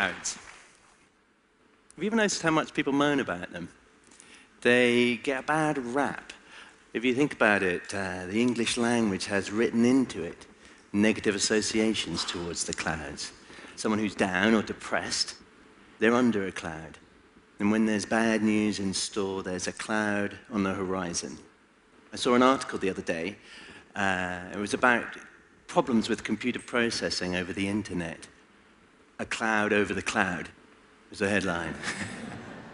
[0.00, 0.38] Clouds.
[1.94, 3.68] Have you ever noticed how much people moan about them?
[4.62, 6.32] They get a bad rap.
[6.94, 10.46] If you think about it, uh, the English language has written into it
[10.94, 13.32] negative associations towards the clouds.
[13.76, 15.34] Someone who's down or depressed,
[15.98, 16.96] they're under a cloud.
[17.58, 21.36] And when there's bad news in store, there's a cloud on the horizon.
[22.10, 23.36] I saw an article the other day.
[23.94, 25.04] Uh, it was about
[25.66, 28.26] problems with computer processing over the internet.
[29.20, 30.48] A cloud over the cloud
[31.10, 31.74] was the headline.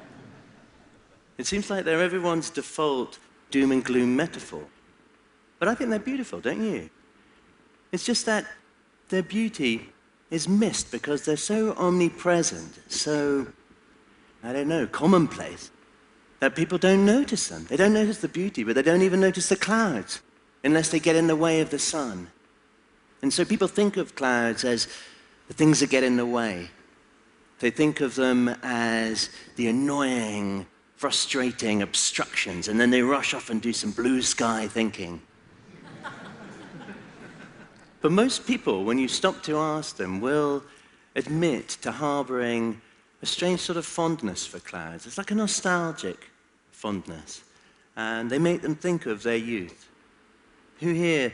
[1.39, 3.19] it seems like they're everyone's default
[3.51, 4.65] doom and gloom metaphor.
[5.59, 6.89] But I think they're beautiful, don't you?
[7.91, 8.47] It's just that
[9.09, 9.89] their beauty
[10.31, 13.49] is missed because they're so omnipresent, so
[14.45, 15.73] I don't know, commonplace,
[16.39, 17.67] that people don't notice them.
[17.69, 20.23] They don't notice the beauty, but they don't even notice the clouds
[20.63, 22.29] unless they get in the way of the sun.
[23.21, 24.87] And so people think of clouds as
[25.49, 26.71] the things that get in the way.
[27.59, 30.67] They think of them as the annoying,
[30.97, 35.23] frustrating obstructions, and then they rush off and do some blue sky thinking.
[38.01, 40.63] but most people, when you stop to ask them, will
[41.15, 42.81] admit to harboring
[43.23, 45.07] a strange sort of fondness for clouds.
[45.07, 46.31] It's like a nostalgic
[46.71, 47.43] fondness.
[47.97, 49.89] And they make them think of their youth.
[50.81, 51.33] Who here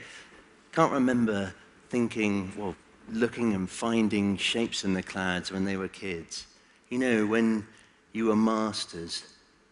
[0.70, 1.52] can't remember
[1.90, 2.76] thinking, well,
[3.10, 6.46] looking and finding shapes in the clouds when they were kids?
[6.88, 7.66] You know, when
[8.12, 9.24] you were masters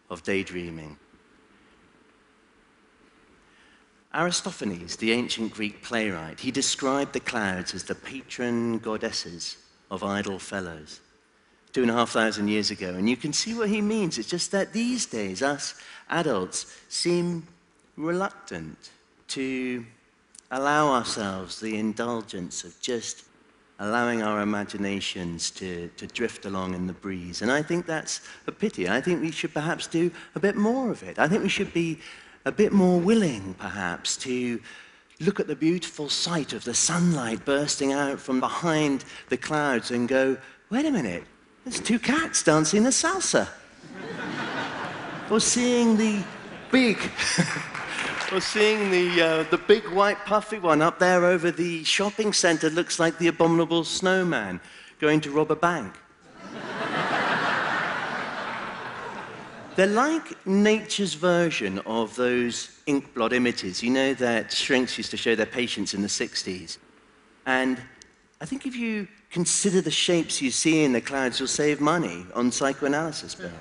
[0.09, 0.97] of daydreaming.
[4.13, 9.57] Aristophanes, the ancient Greek playwright, he described the clouds as the patron goddesses
[9.89, 10.99] of idle fellows
[11.73, 12.89] two and a half thousand years ago.
[12.89, 14.17] And you can see what he means.
[14.17, 15.75] It's just that these days, us
[16.09, 17.47] adults seem
[17.95, 18.91] reluctant
[19.29, 19.85] to
[20.51, 23.25] allow ourselves the indulgence of just
[23.79, 27.41] allowing our imaginations to, to drift along in the breeze.
[27.41, 28.87] And I think that's a pity.
[28.87, 31.17] I think we should perhaps do a bit more of it.
[31.17, 31.97] I think we should be
[32.45, 34.61] a bit more willing, perhaps, to
[35.19, 40.07] look at the beautiful sight of the sunlight bursting out from behind the clouds and
[40.07, 40.37] go,
[40.69, 41.23] wait a minute,
[41.63, 43.47] there's two cats dancing a salsa.
[45.31, 46.23] or seeing the
[46.71, 46.97] big,
[48.31, 52.69] or seeing the, uh, the big white puffy one up there over the shopping center
[52.69, 54.61] looks like the abominable snowman
[54.99, 55.93] going to rob a bank.
[59.75, 65.17] They're like nature's version of those ink blot images, you know, that shrinks used to
[65.17, 66.77] show their patients in the 60s.
[67.45, 67.81] And
[68.39, 72.25] I think if you consider the shapes you see in the clouds, you'll save money
[72.33, 73.51] on psychoanalysis bills.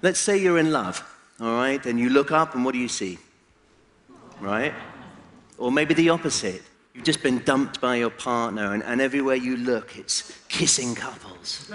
[0.00, 1.04] Let's say you're in love,
[1.42, 3.18] all right, and you look up and what do you see?
[4.40, 4.72] Right?
[5.58, 6.62] Or maybe the opposite.
[6.94, 11.68] You've just been dumped by your partner, and, and everywhere you look, it's kissing couples.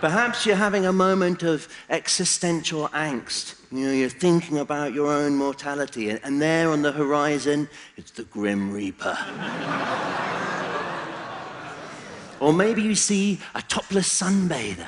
[0.00, 3.56] Perhaps you're having a moment of existential angst.
[3.72, 8.12] You know, you're thinking about your own mortality, and, and there on the horizon, it's
[8.12, 9.18] the Grim Reaper.
[12.40, 14.86] or maybe you see a topless sunbather.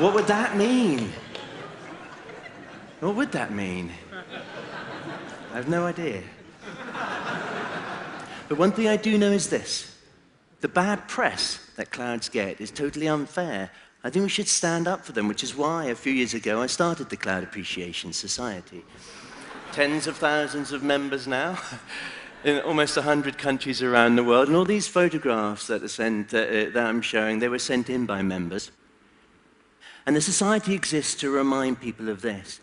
[0.00, 1.12] What would that mean?
[3.00, 3.92] What would that mean?
[5.52, 6.22] I have no idea.
[8.48, 9.96] But one thing I do know is this
[10.60, 13.70] the bad press that clouds get is totally unfair.
[14.04, 16.62] I think we should stand up for them, which is why a few years ago
[16.62, 18.84] I started the Cloud Appreciation Society.
[19.72, 21.58] Tens of thousands of members now.
[22.44, 24.46] in almost 100 countries around the world.
[24.46, 28.06] And all these photographs that, sent, uh, uh, that I'm showing, they were sent in
[28.06, 28.70] by members.
[30.06, 32.60] And the society exists to remind people of this.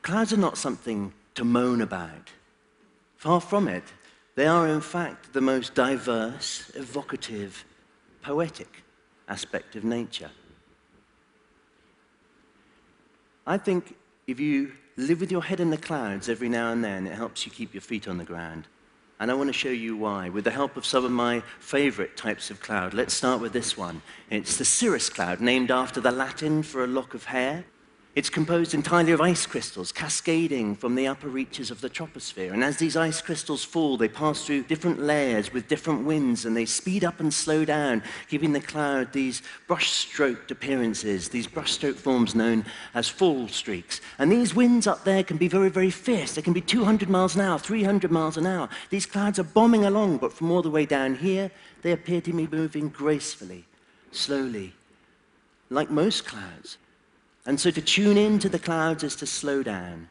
[0.00, 2.30] Clouds are not something to moan about.
[3.16, 3.84] Far from it.
[4.34, 7.64] They are, in fact, the most diverse, evocative,
[8.22, 8.82] poetic
[9.28, 10.30] aspect of nature.
[13.46, 13.94] I think
[14.26, 17.44] if you live with your head in the clouds every now and then, it helps
[17.44, 18.66] you keep your feet on the ground.
[19.22, 22.16] And I want to show you why, with the help of some of my favorite
[22.16, 22.92] types of cloud.
[22.92, 24.02] Let's start with this one.
[24.30, 27.64] It's the cirrus cloud, named after the Latin for a lock of hair.
[28.14, 32.52] It's composed entirely of ice crystals cascading from the upper reaches of the troposphere.
[32.52, 36.54] And as these ice crystals fall, they pass through different layers with different winds and
[36.54, 42.34] they speed up and slow down, giving the cloud these brush-stroked appearances, these brush-stroke forms
[42.34, 44.02] known as fall streaks.
[44.18, 46.34] And these winds up there can be very, very fierce.
[46.34, 48.68] They can be 200 miles an hour, 300 miles an hour.
[48.90, 51.50] These clouds are bombing along, but from all the way down here,
[51.80, 53.64] they appear to be moving gracefully,
[54.10, 54.74] slowly,
[55.70, 56.76] like most clouds.
[57.44, 60.08] And so to tune in to the clouds is to slow down,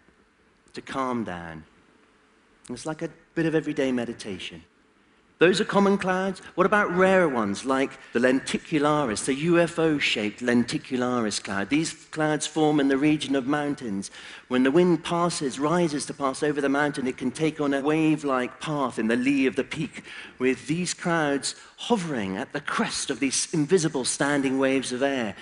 [0.73, 1.63] to calm down.
[2.69, 4.63] It's like a bit of everyday meditation.
[5.41, 6.39] Those are common clouds.
[6.53, 11.69] What about rarer ones like the lenticularis, the UFO shaped lenticularis cloud?
[11.69, 14.11] These clouds form in the region of mountains.
[14.49, 17.81] When the wind passes, rises to pass over the mountain, it can take on a
[17.81, 20.03] wave like path in the lee of the peak,
[20.37, 25.35] with these clouds hovering at the crest of these invisible standing waves of air.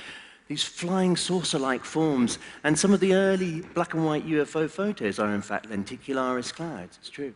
[0.50, 2.40] These flying saucer like forms.
[2.64, 6.98] And some of the early black and white UFO photos are, in fact, lenticularis clouds.
[7.00, 7.36] It's true.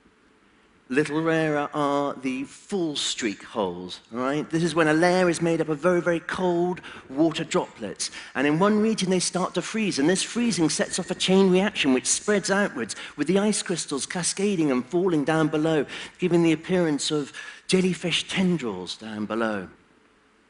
[0.89, 4.49] Little rarer are the fallstreak holes, right?
[4.49, 8.09] This is when a layer is made up of very, very cold water droplets.
[8.33, 9.99] And in one region, they start to freeze.
[9.99, 14.07] And this freezing sets off a chain reaction which spreads outwards with the ice crystals
[14.07, 15.85] cascading and falling down below,
[16.17, 17.31] giving the appearance of
[17.67, 19.69] jellyfish tendrils down below.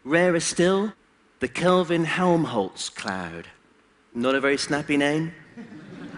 [0.06, 0.94] Rarer still,
[1.44, 3.50] the Kelvin Helmholtz cloud.
[4.16, 5.34] Not a very snappy name.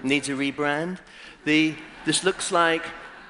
[0.03, 0.99] Needs a rebrand.
[1.45, 1.73] The,
[2.05, 2.83] this looks like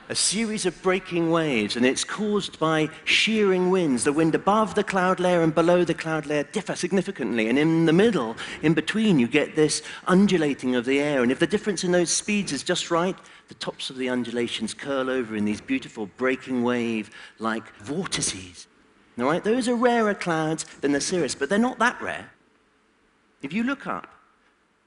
[0.10, 4.04] a series of breaking waves, and it's caused by shearing winds.
[4.04, 7.86] The wind above the cloud layer and below the cloud layer differ significantly, and in
[7.86, 11.24] the middle, in between, you get this undulating of the air.
[11.24, 13.16] And if the difference in those speeds is just right,
[13.48, 17.10] the tops of the undulations curl over in these beautiful breaking wave
[17.40, 18.68] like vortices.
[19.18, 22.32] All right, those are rarer clouds than the cirrus, but they're not that rare.
[23.42, 24.08] If you look up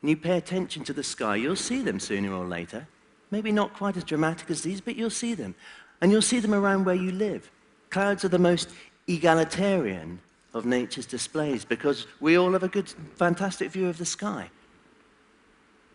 [0.02, 2.86] and you pay attention to the sky, you'll see them sooner or later.
[3.30, 5.54] Maybe not quite as dramatic as these, but you'll see them.
[6.00, 7.50] And you'll see them around where you live.
[7.90, 8.70] Clouds are the most
[9.06, 10.20] egalitarian
[10.54, 14.50] of nature's displays because we all have a good, fantastic view of the sky.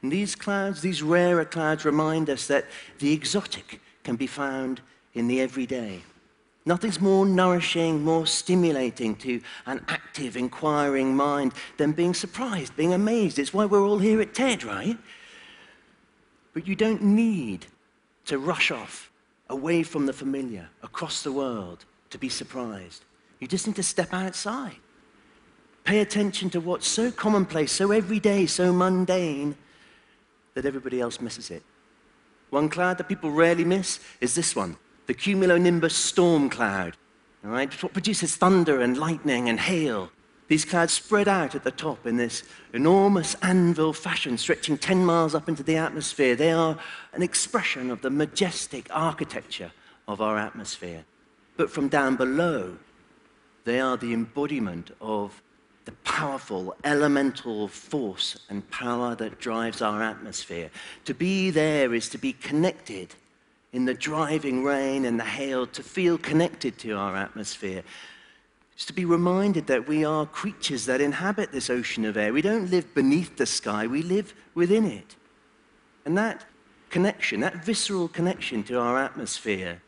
[0.02, 2.66] And these clouds, these rarer clouds, remind us that
[3.00, 4.82] the exotic can be found
[5.14, 6.02] in the everyday.
[6.66, 13.38] Nothing's more nourishing, more stimulating to an active, inquiring mind than being surprised, being amazed.
[13.38, 14.98] It's why we're all here at TED, right?
[16.54, 17.66] But you don't need
[18.26, 19.12] to rush off
[19.50, 23.04] away from the familiar, across the world, to be surprised.
[23.40, 24.78] You just need to step outside.
[25.84, 29.58] Pay attention to what's so commonplace, so everyday, so mundane,
[30.54, 31.64] that everybody else misses it.
[32.52, 36.96] One cloud that people rarely miss is this one the cumulonimbus storm cloud.
[37.44, 37.72] All right?
[37.84, 40.10] What produces thunder and lightning and hail.
[40.48, 45.34] These clouds spread out at the top in this enormous anvil fashion, stretching 10 miles
[45.34, 46.36] up into the atmosphere.
[46.36, 46.78] They are
[47.14, 49.72] an expression of the majestic architecture
[50.08, 51.06] of our atmosphere.
[51.56, 52.78] But from down below,
[53.64, 55.42] they are the embodiment of
[55.86, 60.70] the powerful elemental force and power that drives our atmosphere.
[61.06, 63.16] To be there is to be connected
[63.74, 67.84] in the driving rain and the hail, to feel connected to our atmosphere.
[68.76, 72.32] It's to be reminded that we are creatures that inhabit this ocean of air.
[72.32, 75.16] We don't live beneath the sky, we live within it.
[76.06, 76.46] And that
[76.90, 79.82] connection, that visceral connection to our atmosphere,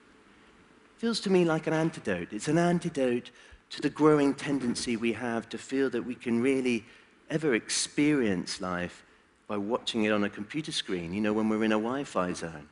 [0.98, 2.30] feels to me like an antidote.
[2.32, 3.30] It's an antidote
[3.72, 6.86] to the growing tendency we have to feel that we can really
[7.30, 9.04] ever experience life
[9.48, 12.34] by watching it on a computer screen, you know, when we're in a Wi Fi
[12.34, 12.68] zone.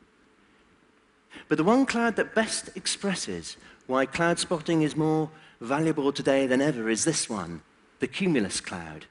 [1.48, 3.58] But the one cloud that best expresses
[3.88, 7.62] why cloud spotting is more valuable today than ever is this one,
[8.00, 9.06] the cumulus cloud.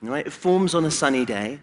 [0.00, 0.26] Right?
[0.26, 1.60] It forms on a sunny day.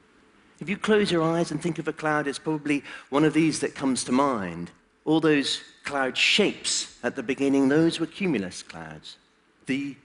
[0.59, 3.59] If you close your eyes and think of a cloud, it's probably one of these
[3.59, 4.71] that comes to mind.
[5.03, 9.17] All those cloud shapes at the beginning, those were cumulus clouds.
[9.65, 9.95] The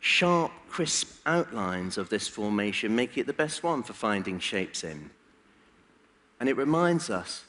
[0.00, 5.10] sharp, crisp outlines of this formation make it the best one for finding shapes in.
[6.40, 7.44] And it reminds us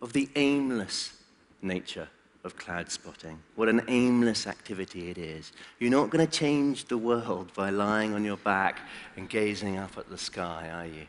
[0.00, 1.12] of the aimless
[1.62, 2.08] nature
[2.42, 3.38] of cloud spotting.
[3.54, 5.52] What an aimless activity it is.
[5.78, 8.80] You're not going to change the world by lying on your back
[9.16, 11.06] and gazing up at the sky, are you?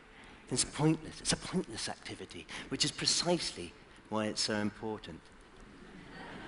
[0.50, 1.20] It's pointless.
[1.20, 3.72] It's a pointless activity, which is precisely
[4.10, 5.20] why it's so important.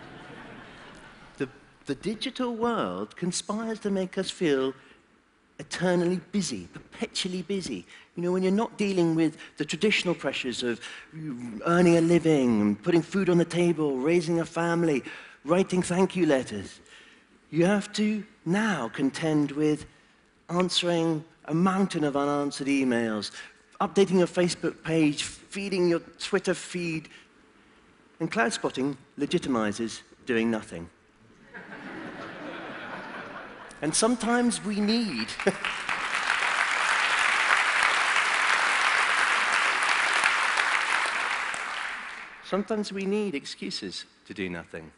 [1.39, 1.49] the,
[1.87, 4.75] the digital world conspires to make us feel
[5.59, 7.87] eternally busy, perpetually busy.
[8.17, 10.81] You know, when you're not dealing with the traditional pressures of
[11.67, 15.03] earning a living, putting food on the table, raising a family,
[15.45, 16.81] writing thank you letters,
[17.51, 19.87] you have to now contend with
[20.49, 23.31] answering a mountain of unanswered emails,
[23.81, 27.09] updating your Facebook page, feeding your Twitter feed.
[28.21, 30.89] And cloud spotting legitimizes doing nothing.
[33.85, 35.29] And sometimes we need.
[42.47, 44.91] sometimes we need excuses to do nothing.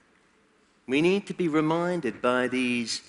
[0.87, 3.03] We need to be reminded by these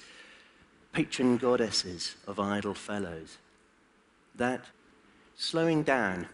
[0.94, 3.38] patron goddesses of idle fellows
[4.34, 4.62] that
[5.36, 6.28] slowing down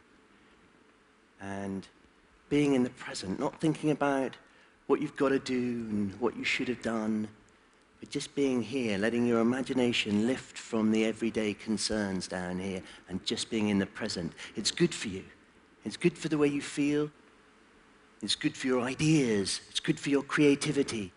[1.42, 1.86] and
[2.48, 4.38] being in the present, not thinking about
[4.88, 7.28] what you've got to do and what you should have done,
[8.04, 13.26] but just being here, letting your imagination lift from the everyday concerns down here and
[13.26, 15.24] just being in the present, it's good for you.
[15.86, 17.10] It's good for the way you feel.
[18.22, 19.62] It's good for your ideas.
[19.70, 21.14] It's good for your creativity.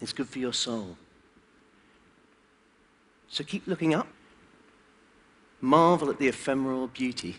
[0.00, 0.96] It's good for your soul.
[3.26, 4.06] So keep looking up.
[5.60, 7.34] Marvel at the ephemeral beauty.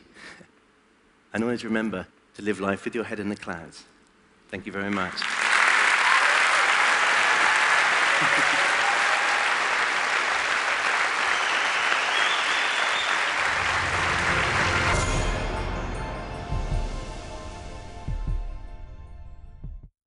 [1.34, 3.86] and always remember to live life with your head in the clouds.
[4.50, 5.22] Thank you very much.